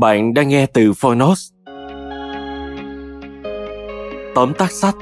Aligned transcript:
Bạn 0.00 0.34
đang 0.34 0.48
nghe 0.48 0.66
từ 0.66 0.92
Phonos. 0.92 1.52
Tóm 4.34 4.52
tắt 4.58 4.72
sách 4.72 4.94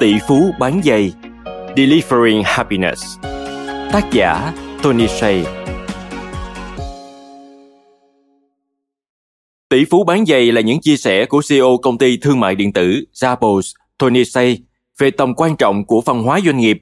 Tỷ 0.00 0.14
phú 0.28 0.50
bán 0.60 0.80
giày 0.84 1.12
Delivering 1.76 2.42
Happiness 2.44 3.18
Tác 3.92 4.08
giả 4.12 4.54
Tony 4.82 5.06
Shay 5.08 5.44
Tỷ 9.68 9.84
phú 9.90 10.04
bán 10.04 10.26
giày 10.26 10.52
là 10.52 10.60
những 10.60 10.80
chia 10.80 10.96
sẻ 10.96 11.24
của 11.24 11.40
CEO 11.48 11.76
công 11.82 11.98
ty 11.98 12.16
thương 12.16 12.40
mại 12.40 12.54
điện 12.54 12.72
tử 12.72 13.04
Zappos, 13.12 13.72
Tony 13.98 14.24
Say 14.24 14.58
về 14.98 15.10
tầm 15.10 15.34
quan 15.34 15.56
trọng 15.56 15.84
của 15.86 16.00
văn 16.00 16.22
hóa 16.22 16.40
doanh 16.46 16.58
nghiệp, 16.58 16.78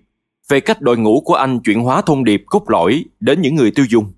về 0.49 0.61
cách 0.61 0.81
đội 0.81 0.99
ngũ 0.99 1.21
của 1.21 1.35
anh 1.35 1.61
chuyển 1.61 1.81
hóa 1.81 2.03
thông 2.07 2.25
điệp 2.25 2.43
cốt 2.47 2.71
lõi 2.71 3.05
đến 3.21 3.43
những 3.43 3.55
người 3.55 3.71
tiêu 3.71 3.87
dùng. 3.91 4.13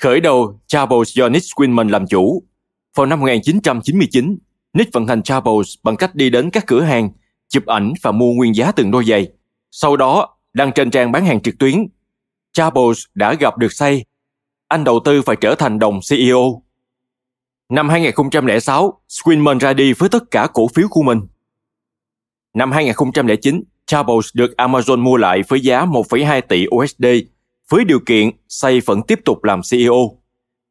Khởi 0.00 0.20
đầu, 0.20 0.60
Zappos 0.68 1.04
do 1.04 1.28
Nick 1.28 1.44
Winman 1.56 1.90
làm 1.90 2.06
chủ. 2.06 2.42
Vào 2.96 3.06
năm 3.06 3.20
1999, 3.20 4.38
Nick 4.72 4.92
vận 4.92 5.06
hành 5.06 5.20
Zappos 5.20 5.74
bằng 5.82 5.96
cách 5.96 6.14
đi 6.14 6.30
đến 6.30 6.50
các 6.50 6.66
cửa 6.66 6.80
hàng, 6.80 7.10
chụp 7.48 7.66
ảnh 7.66 7.92
và 8.02 8.12
mua 8.12 8.32
nguyên 8.32 8.54
giá 8.54 8.72
từng 8.72 8.90
đôi 8.90 9.04
giày. 9.04 9.28
Sau 9.70 9.96
đó, 9.96 10.36
đăng 10.52 10.72
trên 10.72 10.90
trang 10.90 11.12
bán 11.12 11.26
hàng 11.26 11.40
trực 11.40 11.58
tuyến. 11.58 11.86
Zappos 12.56 13.04
đã 13.14 13.34
gặp 13.34 13.58
được 13.58 13.72
say. 13.72 14.04
Anh 14.68 14.84
đầu 14.84 15.00
tư 15.04 15.22
phải 15.22 15.36
trở 15.40 15.54
thành 15.54 15.78
đồng 15.78 16.00
CEO. 16.10 16.62
Năm 17.68 17.88
2006, 17.88 19.00
Swinman 19.08 19.58
ra 19.58 19.72
đi 19.72 19.92
với 19.92 20.08
tất 20.08 20.30
cả 20.30 20.46
cổ 20.54 20.68
phiếu 20.68 20.86
của 20.90 21.02
mình. 21.02 21.20
Năm 22.54 22.72
2009, 22.72 23.62
Zappos 23.86 24.30
được 24.34 24.54
Amazon 24.56 24.98
mua 24.98 25.16
lại 25.16 25.42
với 25.48 25.60
giá 25.60 25.84
1,2 25.84 26.40
tỷ 26.40 26.66
USD 26.76 27.04
với 27.72 27.84
điều 27.84 28.00
kiện 28.06 28.30
Say 28.48 28.80
vẫn 28.80 29.02
tiếp 29.08 29.20
tục 29.24 29.44
làm 29.44 29.60
CEO. 29.70 30.18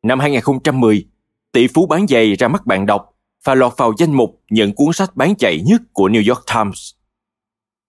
Năm 0.03 0.19
2010, 0.19 1.05
tỷ 1.51 1.67
phú 1.67 1.85
bán 1.85 2.07
giày 2.07 2.35
ra 2.35 2.47
mắt 2.47 2.65
bạn 2.65 2.85
đọc 2.85 3.17
và 3.43 3.55
lọt 3.55 3.73
vào 3.77 3.93
danh 3.97 4.13
mục 4.13 4.41
những 4.49 4.75
cuốn 4.75 4.93
sách 4.93 5.15
bán 5.15 5.35
chạy 5.35 5.61
nhất 5.65 5.81
của 5.93 6.09
New 6.09 6.29
York 6.29 6.45
Times. 6.53 6.91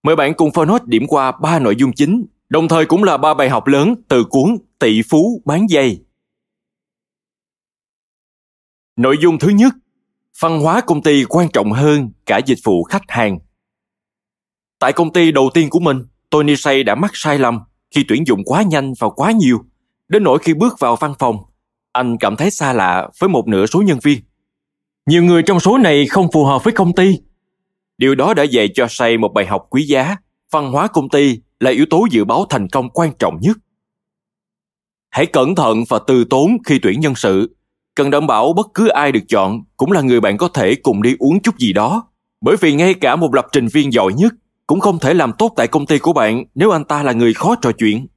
Mời 0.03 0.15
bạn 0.15 0.33
cùng 0.33 0.51
Phonos 0.51 0.81
điểm 0.85 1.07
qua 1.07 1.31
ba 1.41 1.59
nội 1.59 1.75
dung 1.75 1.93
chính, 1.93 2.25
đồng 2.49 2.67
thời 2.67 2.85
cũng 2.85 3.03
là 3.03 3.17
ba 3.17 3.33
bài 3.33 3.49
học 3.49 3.67
lớn 3.67 3.95
từ 4.07 4.23
cuốn 4.29 4.57
Tỷ 4.79 5.01
phú 5.09 5.41
bán 5.45 5.67
giày. 5.67 5.99
Nội 8.95 9.17
dung 9.21 9.39
thứ 9.39 9.49
nhất, 9.49 9.73
văn 10.39 10.59
hóa 10.59 10.81
công 10.81 11.03
ty 11.03 11.23
quan 11.29 11.47
trọng 11.53 11.71
hơn 11.71 12.11
cả 12.25 12.37
dịch 12.45 12.59
vụ 12.63 12.83
khách 12.83 13.03
hàng. 13.07 13.39
Tại 14.79 14.93
công 14.93 15.13
ty 15.13 15.31
đầu 15.31 15.49
tiên 15.53 15.69
của 15.69 15.79
mình, 15.79 16.05
Tony 16.29 16.55
Say 16.55 16.83
đã 16.83 16.95
mắc 16.95 17.11
sai 17.13 17.39
lầm 17.39 17.59
khi 17.95 18.05
tuyển 18.07 18.27
dụng 18.27 18.43
quá 18.45 18.61
nhanh 18.61 18.93
và 18.99 19.09
quá 19.09 19.31
nhiều, 19.31 19.59
đến 20.07 20.23
nỗi 20.23 20.39
khi 20.39 20.53
bước 20.53 20.79
vào 20.79 20.95
văn 20.95 21.13
phòng, 21.19 21.37
anh 21.91 22.17
cảm 22.17 22.35
thấy 22.35 22.51
xa 22.51 22.73
lạ 22.73 23.09
với 23.19 23.29
một 23.29 23.47
nửa 23.47 23.65
số 23.65 23.81
nhân 23.81 23.99
viên. 24.03 24.19
Nhiều 25.05 25.23
người 25.23 25.43
trong 25.43 25.59
số 25.59 25.77
này 25.77 26.05
không 26.07 26.31
phù 26.31 26.45
hợp 26.45 26.63
với 26.63 26.73
công 26.73 26.93
ty. 26.95 27.19
Điều 27.97 28.15
đó 28.15 28.33
đã 28.33 28.43
dạy 28.43 28.69
cho 28.73 28.87
Say 28.89 29.17
một 29.17 29.33
bài 29.33 29.45
học 29.45 29.67
quý 29.69 29.83
giá. 29.83 30.15
Văn 30.51 30.71
hóa 30.71 30.87
công 30.87 31.09
ty 31.09 31.39
là 31.59 31.71
yếu 31.71 31.85
tố 31.89 32.07
dự 32.11 32.25
báo 32.25 32.45
thành 32.49 32.69
công 32.69 32.89
quan 32.89 33.11
trọng 33.19 33.37
nhất. 33.41 33.57
Hãy 35.09 35.25
cẩn 35.25 35.55
thận 35.55 35.83
và 35.89 35.99
từ 36.07 36.23
tốn 36.29 36.57
khi 36.65 36.79
tuyển 36.79 36.99
nhân 36.99 37.15
sự. 37.15 37.55
Cần 37.95 38.09
đảm 38.09 38.27
bảo 38.27 38.53
bất 38.53 38.67
cứ 38.73 38.87
ai 38.87 39.11
được 39.11 39.23
chọn 39.29 39.59
cũng 39.77 39.91
là 39.91 40.01
người 40.01 40.21
bạn 40.21 40.37
có 40.37 40.47
thể 40.47 40.75
cùng 40.75 41.01
đi 41.01 41.15
uống 41.19 41.41
chút 41.41 41.57
gì 41.57 41.73
đó. 41.73 42.07
Bởi 42.41 42.55
vì 42.61 42.73
ngay 42.73 42.93
cả 42.93 43.15
một 43.15 43.35
lập 43.35 43.45
trình 43.51 43.67
viên 43.67 43.93
giỏi 43.93 44.13
nhất 44.13 44.33
cũng 44.67 44.79
không 44.79 44.99
thể 44.99 45.13
làm 45.13 45.31
tốt 45.39 45.53
tại 45.55 45.67
công 45.67 45.85
ty 45.85 45.99
của 45.99 46.13
bạn 46.13 46.43
nếu 46.55 46.71
anh 46.71 46.85
ta 46.85 47.03
là 47.03 47.11
người 47.11 47.33
khó 47.33 47.55
trò 47.55 47.71
chuyện. 47.71 48.07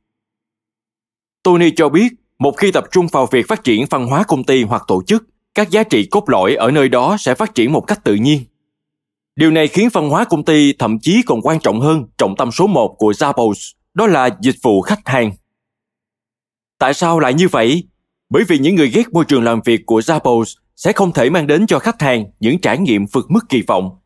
Tony 1.42 1.70
cho 1.76 1.88
biết, 1.88 2.12
một 2.38 2.56
khi 2.56 2.72
tập 2.72 2.84
trung 2.90 3.06
vào 3.12 3.26
việc 3.26 3.48
phát 3.48 3.64
triển 3.64 3.84
văn 3.90 4.06
hóa 4.06 4.22
công 4.28 4.44
ty 4.44 4.62
hoặc 4.62 4.82
tổ 4.86 5.02
chức, 5.06 5.24
các 5.54 5.70
giá 5.70 5.82
trị 5.82 6.08
cốt 6.10 6.24
lõi 6.28 6.54
ở 6.54 6.70
nơi 6.70 6.88
đó 6.88 7.16
sẽ 7.18 7.34
phát 7.34 7.54
triển 7.54 7.72
một 7.72 7.80
cách 7.80 8.04
tự 8.04 8.14
nhiên. 8.14 8.44
Điều 9.36 9.50
này 9.50 9.68
khiến 9.68 9.88
văn 9.92 10.10
hóa 10.10 10.24
công 10.24 10.44
ty 10.44 10.72
thậm 10.72 10.98
chí 10.98 11.22
còn 11.26 11.40
quan 11.42 11.60
trọng 11.60 11.80
hơn 11.80 12.04
trọng 12.18 12.36
tâm 12.36 12.52
số 12.52 12.66
1 12.66 12.96
của 12.98 13.12
Zappos, 13.12 13.72
đó 13.94 14.06
là 14.06 14.30
dịch 14.40 14.56
vụ 14.62 14.80
khách 14.80 15.08
hàng. 15.08 15.32
Tại 16.78 16.94
sao 16.94 17.20
lại 17.20 17.34
như 17.34 17.48
vậy? 17.48 17.84
Bởi 18.28 18.44
vì 18.48 18.58
những 18.58 18.74
người 18.74 18.88
ghét 18.88 19.12
môi 19.12 19.24
trường 19.24 19.44
làm 19.44 19.60
việc 19.64 19.80
của 19.86 20.00
Zappos 20.00 20.54
sẽ 20.76 20.92
không 20.92 21.12
thể 21.12 21.30
mang 21.30 21.46
đến 21.46 21.66
cho 21.66 21.78
khách 21.78 22.02
hàng 22.02 22.24
những 22.40 22.60
trải 22.60 22.78
nghiệm 22.78 23.06
vượt 23.12 23.30
mức 23.30 23.40
kỳ 23.48 23.62
vọng. 23.62 23.98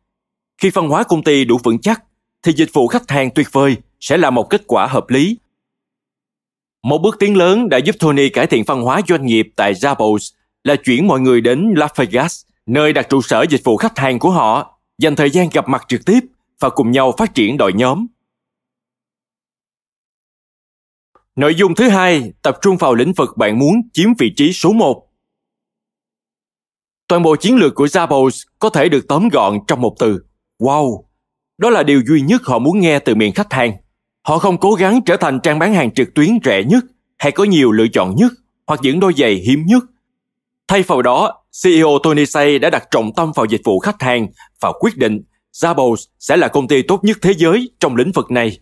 Khi 0.61 0.69
văn 0.69 0.89
hóa 0.89 1.03
công 1.03 1.23
ty 1.23 1.45
đủ 1.45 1.57
vững 1.63 1.81
chắc, 1.81 2.03
thì 2.43 2.53
dịch 2.53 2.69
vụ 2.73 2.87
khách 2.87 3.09
hàng 3.11 3.29
tuyệt 3.35 3.47
vời 3.51 3.77
sẽ 3.99 4.17
là 4.17 4.29
một 4.29 4.49
kết 4.49 4.61
quả 4.67 4.87
hợp 4.87 5.09
lý. 5.09 5.37
Một 6.83 6.97
bước 6.97 7.15
tiến 7.19 7.37
lớn 7.37 7.69
đã 7.69 7.77
giúp 7.77 7.95
Tony 7.99 8.29
cải 8.29 8.47
thiện 8.47 8.63
văn 8.67 8.81
hóa 8.81 9.01
doanh 9.07 9.25
nghiệp 9.25 9.47
tại 9.55 9.73
Zappos 9.73 10.33
là 10.63 10.75
chuyển 10.75 11.07
mọi 11.07 11.19
người 11.19 11.41
đến 11.41 11.73
Las 11.77 11.91
Vegas, 11.95 12.45
nơi 12.65 12.93
đặt 12.93 13.09
trụ 13.09 13.21
sở 13.21 13.45
dịch 13.49 13.63
vụ 13.63 13.77
khách 13.77 13.97
hàng 13.97 14.19
của 14.19 14.29
họ, 14.29 14.79
dành 14.97 15.15
thời 15.15 15.29
gian 15.29 15.49
gặp 15.53 15.69
mặt 15.69 15.85
trực 15.87 16.05
tiếp 16.05 16.19
và 16.59 16.69
cùng 16.69 16.91
nhau 16.91 17.13
phát 17.17 17.35
triển 17.35 17.57
đội 17.57 17.73
nhóm. 17.73 18.07
Nội 21.35 21.55
dung 21.55 21.75
thứ 21.75 21.89
hai 21.89 22.33
tập 22.41 22.57
trung 22.61 22.77
vào 22.77 22.95
lĩnh 22.95 23.13
vực 23.13 23.37
bạn 23.37 23.59
muốn 23.59 23.75
chiếm 23.93 24.09
vị 24.19 24.33
trí 24.35 24.53
số 24.53 24.71
1. 24.71 25.07
Toàn 27.07 27.23
bộ 27.23 27.35
chiến 27.35 27.55
lược 27.55 27.75
của 27.75 27.85
Zappos 27.85 28.47
có 28.59 28.69
thể 28.69 28.89
được 28.89 29.05
tóm 29.07 29.29
gọn 29.29 29.59
trong 29.67 29.81
một 29.81 29.95
từ, 29.99 30.23
wow. 30.59 31.03
Đó 31.61 31.69
là 31.69 31.83
điều 31.83 32.01
duy 32.07 32.21
nhất 32.21 32.41
họ 32.45 32.59
muốn 32.59 32.79
nghe 32.79 32.99
từ 32.99 33.15
miệng 33.15 33.33
khách 33.33 33.53
hàng. 33.53 33.73
Họ 34.27 34.37
không 34.37 34.57
cố 34.57 34.73
gắng 34.73 35.01
trở 35.05 35.17
thành 35.17 35.39
trang 35.39 35.59
bán 35.59 35.73
hàng 35.73 35.93
trực 35.93 36.13
tuyến 36.15 36.29
rẻ 36.43 36.63
nhất 36.63 36.83
hay 37.17 37.31
có 37.31 37.43
nhiều 37.43 37.71
lựa 37.71 37.87
chọn 37.93 38.15
nhất 38.15 38.31
hoặc 38.67 38.79
những 38.83 38.99
đôi 38.99 39.13
giày 39.17 39.33
hiếm 39.33 39.65
nhất. 39.65 39.83
Thay 40.67 40.83
vào 40.83 41.01
đó, 41.01 41.43
CEO 41.63 41.99
Tony 42.03 42.25
Say 42.25 42.59
đã 42.59 42.69
đặt 42.69 42.83
trọng 42.91 43.13
tâm 43.15 43.31
vào 43.35 43.45
dịch 43.45 43.61
vụ 43.63 43.79
khách 43.79 44.01
hàng 44.01 44.27
và 44.61 44.71
quyết 44.79 44.97
định 44.97 45.21
Zappos 45.53 45.95
sẽ 46.19 46.37
là 46.37 46.47
công 46.47 46.67
ty 46.67 46.81
tốt 46.81 47.03
nhất 47.03 47.17
thế 47.21 47.33
giới 47.33 47.69
trong 47.79 47.95
lĩnh 47.95 48.11
vực 48.11 48.31
này. 48.31 48.59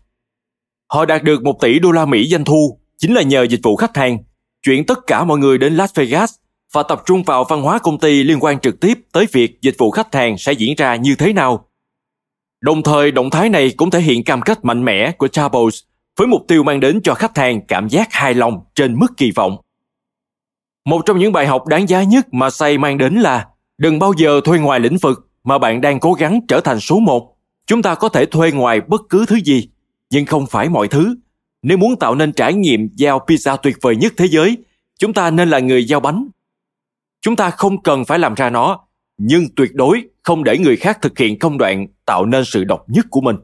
Họ 0.88 1.06
đạt 1.06 1.24
được 1.24 1.44
1 1.44 1.62
tỷ 1.62 1.80
đô 1.80 1.92
la 1.92 2.06
Mỹ 2.06 2.28
doanh 2.28 2.46
thu 2.46 2.80
chính 2.98 3.14
là 3.14 3.22
nhờ 3.22 3.44
dịch 3.44 3.62
vụ 3.64 3.76
khách 3.76 3.98
hàng, 3.98 4.18
chuyển 4.62 4.86
tất 4.86 5.00
cả 5.08 5.24
mọi 5.24 5.38
người 5.38 5.58
đến 5.58 5.74
Las 5.74 5.96
Vegas 5.96 6.34
và 6.74 6.84
tập 6.84 7.02
trung 7.06 7.24
vào 7.24 7.44
văn 7.44 7.62
hóa 7.62 7.80
công 7.80 8.00
ty 8.00 8.24
liên 8.24 8.40
quan 8.40 8.60
trực 8.60 8.80
tiếp 8.80 8.94
tới 9.14 9.28
việc 9.32 9.62
dịch 9.62 9.76
vụ 9.78 9.92
khách 9.92 10.16
hàng 10.16 10.38
sẽ 10.38 10.52
diễn 10.52 10.76
ra 10.78 10.96
như 10.96 11.16
thế 11.16 11.34
nào. 11.34 11.69
Đồng 12.62 12.84
thời, 12.84 13.12
động 13.12 13.30
thái 13.30 13.50
này 13.50 13.72
cũng 13.78 13.90
thể 13.90 14.00
hiện 14.00 14.24
cam 14.24 14.42
kết 14.42 14.66
mạnh 14.66 14.86
mẽ 14.86 15.12
của 15.12 15.28
Zappos 15.28 15.82
với 16.18 16.28
mục 16.28 16.46
tiêu 16.48 16.64
mang 16.64 16.80
đến 16.80 17.02
cho 17.04 17.14
khách 17.14 17.38
hàng 17.38 17.62
cảm 17.68 17.90
giác 17.90 18.14
hài 18.14 18.34
lòng 18.34 18.62
trên 18.76 19.00
mức 19.00 19.18
kỳ 19.18 19.32
vọng. 19.32 19.58
Một 20.86 21.02
trong 21.06 21.20
những 21.20 21.32
bài 21.32 21.48
học 21.48 21.68
đáng 21.68 21.90
giá 21.90 22.04
nhất 22.04 22.34
mà 22.34 22.50
Say 22.50 22.78
mang 22.78 22.98
đến 22.98 23.16
là 23.16 23.48
đừng 23.78 24.00
bao 24.00 24.14
giờ 24.18 24.42
thuê 24.44 24.60
ngoài 24.60 24.80
lĩnh 24.80 24.98
vực 24.98 25.28
mà 25.44 25.58
bạn 25.58 25.82
đang 25.82 26.00
cố 26.00 26.14
gắng 26.14 26.40
trở 26.48 26.62
thành 26.62 26.80
số 26.80 27.00
một. 27.00 27.36
Chúng 27.66 27.82
ta 27.82 27.96
có 27.96 28.10
thể 28.10 28.26
thuê 28.26 28.52
ngoài 28.52 28.82
bất 28.82 29.02
cứ 29.10 29.26
thứ 29.26 29.36
gì, 29.36 29.70
nhưng 30.10 30.26
không 30.26 30.48
phải 30.48 30.70
mọi 30.70 30.88
thứ. 30.88 31.16
Nếu 31.62 31.78
muốn 31.78 32.00
tạo 32.00 32.16
nên 32.16 32.34
trải 32.34 32.54
nghiệm 32.54 32.90
giao 32.96 33.20
pizza 33.28 33.58
tuyệt 33.58 33.78
vời 33.82 33.96
nhất 33.96 34.14
thế 34.18 34.26
giới, 34.26 34.58
chúng 35.00 35.14
ta 35.14 35.32
nên 35.32 35.50
là 35.50 35.60
người 35.60 35.88
giao 35.88 36.00
bánh. 36.00 36.28
Chúng 37.22 37.36
ta 37.36 37.50
không 37.50 37.84
cần 37.84 38.06
phải 38.06 38.20
làm 38.20 38.34
ra 38.34 38.50
nó, 38.50 38.80
nhưng 39.18 39.46
tuyệt 39.56 39.70
đối 39.74 40.04
không 40.30 40.44
để 40.44 40.58
người 40.58 40.76
khác 40.76 41.00
thực 41.02 41.18
hiện 41.18 41.40
công 41.40 41.58
đoạn 41.58 41.88
tạo 42.06 42.26
nên 42.26 42.44
sự 42.46 42.64
độc 42.64 42.90
nhất 42.90 43.06
của 43.10 43.22
mình. 43.22 43.36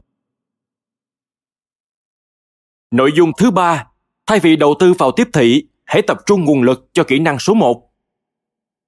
Nội 2.91 3.11
dung 3.15 3.31
thứ 3.37 3.51
ba, 3.51 3.87
thay 4.27 4.39
vì 4.39 4.55
đầu 4.55 4.75
tư 4.79 4.93
vào 4.93 5.11
tiếp 5.11 5.27
thị, 5.33 5.63
hãy 5.85 6.01
tập 6.01 6.17
trung 6.25 6.45
nguồn 6.45 6.61
lực 6.61 6.89
cho 6.93 7.03
kỹ 7.03 7.19
năng 7.19 7.39
số 7.39 7.53
1. 7.53 7.89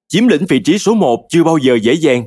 Chiếm 0.07 0.27
lĩnh 0.27 0.45
vị 0.49 0.59
trí 0.65 0.77
số 0.77 0.93
1 0.93 1.25
chưa 1.29 1.43
bao 1.43 1.57
giờ 1.57 1.77
dễ 1.81 1.93
dàng. 1.93 2.23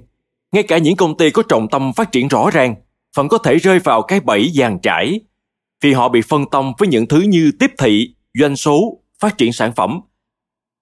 Ngay 0.53 0.63
cả 0.63 0.79
những 0.79 0.97
công 0.97 1.17
ty 1.17 1.31
có 1.31 1.43
trọng 1.43 1.69
tâm 1.71 1.93
phát 1.93 2.13
triển 2.13 2.29
rõ 2.29 2.51
ràng, 2.53 2.75
vẫn 3.17 3.29
có 3.29 3.39
thể 3.39 3.57
rơi 3.57 3.79
vào 3.79 4.03
cái 4.03 4.21
bẫy 4.21 4.51
dàn 4.55 4.79
trải 4.83 5.21
vì 5.81 5.93
họ 5.93 6.09
bị 6.09 6.21
phân 6.29 6.45
tâm 6.51 6.73
với 6.79 6.89
những 6.89 7.07
thứ 7.07 7.21
như 7.21 7.53
tiếp 7.59 7.71
thị, 7.79 8.15
doanh 8.35 8.57
số, 8.57 9.01
phát 9.21 9.39
triển 9.39 9.53
sản 9.53 9.73
phẩm. 9.77 10.01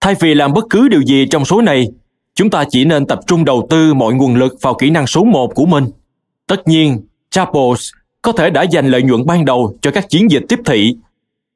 Thay 0.00 0.14
vì 0.20 0.35
làm 0.35 0.52
bất 0.52 0.64
cứ 0.70 0.88
điều 0.88 1.02
gì 1.02 1.26
trong 1.31 1.44
số 1.44 1.62
này, 1.62 1.88
chúng 2.38 2.50
ta 2.50 2.64
chỉ 2.70 2.85
nên 2.85 3.06
tập 3.06 3.20
trung 3.26 3.44
đầu 3.44 3.67
tư 3.70 3.94
mọi 3.94 4.14
nguồn 4.14 4.35
lực 4.35 4.56
vào 4.62 4.75
kỹ 4.75 4.90
năng 4.90 5.06
số 5.06 5.25
1 5.25 5.55
của 5.55 5.67
mình. 5.67 5.85
Tất 6.46 6.69
nhiên, 6.69 7.06
Chapels 7.31 7.90
có 8.23 8.32
thể 8.32 8.50
đã 8.50 8.62
dành 8.62 8.87
lợi 8.87 9.02
nhuận 9.02 9.26
ban 9.26 9.44
đầu 9.44 9.75
cho 9.81 9.90
các 9.90 10.08
chiến 10.08 10.31
dịch 10.31 10.43
tiếp 10.49 10.58
thị. 10.67 10.96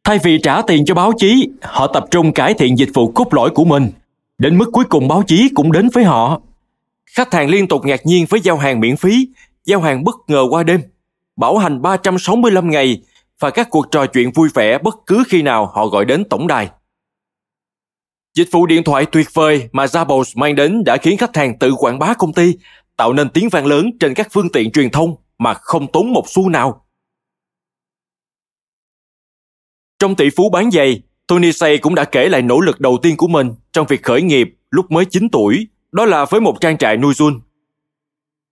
Thay 0.05 0.19
vì 0.23 0.38
trả 0.38 0.62
tiền 0.62 0.84
cho 0.84 0.94
báo 0.94 1.12
chí, 1.17 1.49
họ 1.62 1.87
tập 1.87 2.05
trung 2.11 2.32
cải 2.32 2.55
thiện 2.55 2.79
dịch 2.79 2.88
vụ 2.94 3.12
cốt 3.12 3.34
lõi 3.34 3.50
của 3.50 3.64
mình. 3.64 3.90
Đến 4.38 4.58
mức 4.58 4.69
cuối 4.73 4.84
cùng 4.84 5.08
báo 5.08 5.23
chí 5.26 5.49
cũng 5.55 5.73
đến 5.73 5.88
với 5.93 6.05
họ. 6.05 6.40
Khách 7.06 7.34
hàng 7.34 7.49
liên 7.49 7.69
tục 7.69 7.84
ngạc 7.84 8.06
nhiên 8.06 8.26
với 8.29 8.40
giao 8.40 8.56
hàng 8.56 8.81
miễn 8.81 8.96
phí, 8.96 9.29
giao 9.64 9.81
hàng 9.81 10.05
bất 10.05 10.14
ngờ 10.29 10.44
qua 10.50 10.62
đêm, 10.62 10.81
bảo 11.37 11.58
hành 11.58 11.82
365 11.82 12.70
ngày 12.70 13.02
và 13.40 13.50
các 13.50 13.70
cuộc 13.70 13.87
trò 13.90 14.06
chuyện 14.06 14.31
vui 14.32 14.49
vẻ 14.55 14.79
bất 14.79 14.96
cứ 15.06 15.23
khi 15.29 15.43
nào 15.43 15.67
họ 15.75 15.87
gọi 15.87 16.05
đến 16.05 16.25
tổng 16.31 16.46
đài. 16.46 16.69
Dịch 18.34 18.49
vụ 18.50 18.67
điện 18.67 18.84
thoại 18.84 19.06
tuyệt 19.12 19.29
vời 19.34 19.69
mà 19.73 19.84
Zappos 19.84 20.32
mang 20.37 20.55
đến 20.55 20.84
đã 20.84 20.96
khiến 20.96 21.17
khách 21.17 21.37
hàng 21.37 21.58
tự 21.58 21.75
quảng 21.79 21.99
bá 21.99 22.14
công 22.14 22.32
ty, 22.32 22.56
tạo 22.96 23.12
nên 23.12 23.29
tiếng 23.29 23.49
vang 23.49 23.67
lớn 23.67 23.90
trên 24.00 24.14
các 24.14 24.29
phương 24.31 24.49
tiện 24.49 24.73
truyền 24.73 24.90
thông 24.90 25.17
mà 25.38 25.55
không 25.55 25.93
tốn 25.93 26.12
một 26.12 26.25
xu 26.29 26.49
nào. 26.49 26.84
Trong 29.99 30.14
tỷ 30.14 30.31
phú 30.37 30.50
bán 30.50 30.70
giày, 30.70 31.02
Tony 31.26 31.52
Say 31.52 31.79
cũng 31.79 31.94
đã 31.94 32.05
kể 32.05 32.29
lại 32.29 32.43
nỗ 32.43 32.61
lực 32.61 32.81
đầu 32.81 32.99
tiên 33.02 33.17
của 33.17 33.29
mình 33.29 33.55
trong 33.73 33.87
việc 33.87 34.02
khởi 34.02 34.23
nghiệp 34.23 34.49
lúc 34.70 34.90
mới 34.90 35.05
9 35.05 35.29
tuổi, 35.29 35.67
đó 35.93 36.06
là 36.06 36.25
với 36.25 36.40
một 36.40 36.61
trang 36.61 36.79
trại 36.79 36.96
nuôi 36.96 37.14
run. 37.14 37.40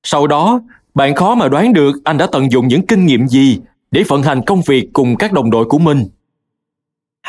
Sau 0.03 0.27
đó, 0.27 0.61
bạn 0.95 1.15
khó 1.15 1.35
mà 1.35 1.49
đoán 1.49 1.73
được 1.73 1.93
anh 2.05 2.19
đã 2.19 2.27
tận 2.33 2.53
dụng 2.53 2.69
những 2.69 2.87
kinh 2.87 3.07
nghiệm 3.07 3.29
gì 3.29 3.61
để 3.91 4.03
vận 4.09 4.23
hành 4.23 4.41
công 4.47 4.63
việc 4.63 4.89
cùng 4.93 5.17
các 5.17 5.33
đồng 5.33 5.51
đội 5.51 5.65
của 5.65 5.79
mình. 5.79 6.09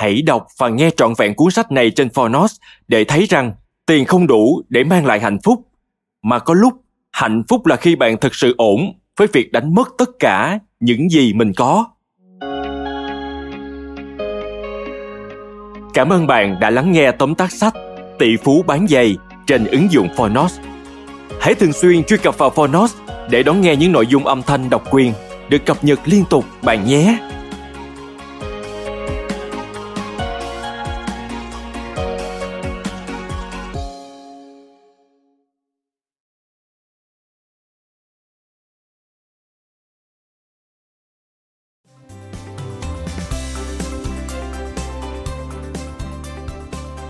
Hãy 0.01 0.21
đọc 0.21 0.47
và 0.57 0.69
nghe 0.69 0.89
trọn 0.97 1.13
vẹn 1.17 1.35
cuốn 1.35 1.51
sách 1.51 1.71
này 1.71 1.91
trên 1.91 2.09
Phonos 2.09 2.55
để 2.87 3.03
thấy 3.03 3.25
rằng 3.29 3.53
tiền 3.85 4.05
không 4.05 4.27
đủ 4.27 4.61
để 4.69 4.83
mang 4.83 5.05
lại 5.05 5.19
hạnh 5.19 5.37
phúc, 5.43 5.67
mà 6.23 6.39
có 6.39 6.53
lúc 6.53 6.73
hạnh 7.11 7.43
phúc 7.47 7.65
là 7.65 7.75
khi 7.75 7.95
bạn 7.95 8.17
thực 8.17 8.35
sự 8.35 8.55
ổn 8.57 8.93
với 9.17 9.27
việc 9.33 9.51
đánh 9.51 9.75
mất 9.75 9.89
tất 9.97 10.09
cả 10.19 10.59
những 10.79 11.09
gì 11.09 11.33
mình 11.33 11.53
có. 11.53 11.85
Cảm 15.93 16.09
ơn 16.09 16.27
bạn 16.27 16.59
đã 16.59 16.69
lắng 16.69 16.91
nghe 16.91 17.11
tóm 17.11 17.35
tắt 17.35 17.51
sách 17.51 17.73
Tỷ 18.19 18.37
phú 18.43 18.63
bán 18.67 18.87
giày 18.87 19.17
trên 19.47 19.65
ứng 19.65 19.91
dụng 19.91 20.07
Phonos. 20.17 20.59
Hãy 21.39 21.55
thường 21.55 21.73
xuyên 21.73 22.03
truy 22.03 22.17
cập 22.17 22.37
vào 22.37 22.49
Phonos 22.49 22.95
để 23.29 23.43
đón 23.43 23.61
nghe 23.61 23.75
những 23.75 23.91
nội 23.91 24.07
dung 24.07 24.25
âm 24.25 24.41
thanh 24.43 24.69
độc 24.69 24.93
quyền 24.93 25.13
được 25.49 25.65
cập 25.65 25.83
nhật 25.83 25.99
liên 26.05 26.23
tục 26.29 26.45
bạn 26.63 26.85
nhé. 26.85 27.17